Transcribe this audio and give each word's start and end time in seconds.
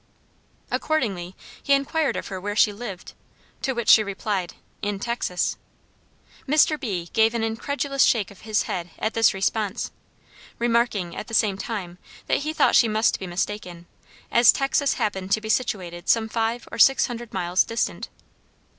Accordingly, 0.71 1.35
he 1.61 1.73
inquired 1.73 2.15
of 2.15 2.29
her 2.29 2.41
where 2.41 2.55
she 2.55 2.73
lived, 2.73 3.13
to 3.61 3.73
which 3.73 3.87
she 3.87 4.03
replied, 4.03 4.55
"In 4.81 4.97
Texas." 4.97 5.57
Mr. 6.47 6.79
B. 6.79 7.11
gave 7.13 7.35
an 7.35 7.43
incredulous 7.43 8.01
shake 8.03 8.31
of 8.31 8.41
his 8.41 8.63
head 8.63 8.89
at 8.97 9.13
this 9.13 9.31
response, 9.35 9.91
remarking 10.57 11.15
at 11.15 11.27
the 11.27 11.35
same 11.35 11.59
time 11.59 11.99
that 12.25 12.39
he 12.39 12.51
thought 12.51 12.75
she 12.75 12.87
must 12.87 13.19
be 13.19 13.27
mistaken, 13.27 13.85
as 14.31 14.51
Texas 14.51 14.93
happened 14.93 15.31
to 15.33 15.39
be 15.41 15.49
situated 15.49 16.09
some 16.09 16.27
five 16.27 16.67
or 16.71 16.79
six 16.79 17.05
hundred 17.05 17.31
miles 17.31 17.63
distant. 17.63 18.09